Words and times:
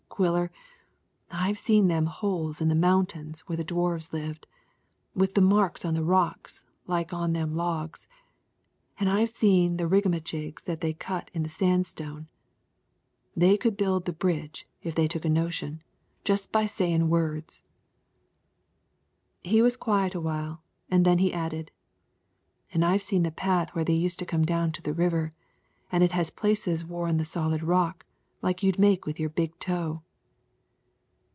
Quiller, 0.13 0.51
I've 1.31 1.57
seen 1.57 1.87
them 1.87 2.05
holes 2.05 2.61
in 2.61 2.67
the 2.67 2.75
mountains 2.75 3.39
where 3.47 3.57
the 3.57 3.63
Dwarfs 3.63 4.13
lived, 4.13 4.45
with 5.15 5.33
the 5.33 5.41
marks 5.41 5.83
on 5.83 5.95
the 5.95 6.03
rocks 6.03 6.63
like's 6.85 7.11
on 7.13 7.33
them 7.33 7.55
logs, 7.55 8.05
an' 8.99 9.07
I've 9.07 9.29
seen 9.31 9.77
the 9.77 9.85
rigamajigs 9.87 10.63
that 10.65 10.81
they 10.81 10.93
cut 10.93 11.31
in 11.33 11.41
the 11.41 11.49
sandstone. 11.49 12.27
They 13.35 13.57
could 13.57 13.73
a 13.73 13.75
built 13.77 14.05
the 14.05 14.13
bridge, 14.13 14.63
if 14.83 14.93
they 14.93 15.07
took 15.07 15.25
a 15.25 15.29
notion, 15.29 15.81
just 16.23 16.51
by 16.51 16.67
sayin' 16.67 17.09
words." 17.09 17.63
He 19.41 19.59
was 19.63 19.75
quiet 19.75 20.13
a 20.13 20.21
while, 20.21 20.61
and 20.91 21.03
then 21.03 21.17
he 21.17 21.33
added, 21.33 21.71
"An' 22.73 22.83
I've 22.83 23.01
seen 23.01 23.23
the 23.23 23.31
path 23.31 23.73
where 23.73 23.85
they 23.85 23.93
used 23.95 24.19
to 24.19 24.27
come 24.27 24.45
down 24.45 24.71
to 24.73 24.83
the 24.83 24.93
river, 24.93 25.31
an' 25.91 26.03
it 26.03 26.11
has 26.11 26.29
places 26.29 26.85
wore 26.85 27.07
in 27.07 27.17
the 27.17 27.25
solid 27.25 27.63
rock 27.63 28.05
like 28.43 28.61
you'd 28.61 28.77
make 28.77 29.07
with 29.07 29.19
your 29.19 29.29
big 29.29 29.57
toe." 29.57 30.03